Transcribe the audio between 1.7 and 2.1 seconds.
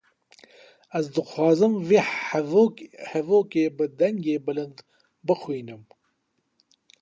vê